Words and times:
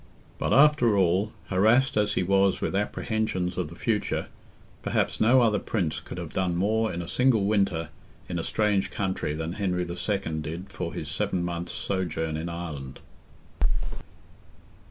But, 0.39 0.51
after 0.51 0.97
all, 0.97 1.31
harassed 1.49 1.95
as 1.95 2.15
he 2.15 2.23
was 2.23 2.59
with 2.59 2.75
apprehensions 2.75 3.55
of 3.55 3.69
the 3.69 3.75
future, 3.75 4.29
perhaps 4.81 5.21
no 5.21 5.41
other 5.41 5.59
Prince 5.59 5.99
could 5.99 6.17
have 6.17 6.33
done 6.33 6.55
more 6.55 6.91
in 6.91 7.03
a 7.03 7.07
single 7.07 7.45
winter 7.45 7.89
in 8.27 8.39
a 8.39 8.43
strange 8.43 8.89
country 8.89 9.35
than 9.35 9.53
Henry 9.53 9.87
II. 9.87 10.17
did 10.41 10.71
for 10.71 10.95
his 10.95 11.07
seven 11.07 11.43
months' 11.45 11.73
sojourn 11.73 12.35
in 12.35 12.49
Ireland. 12.49 12.99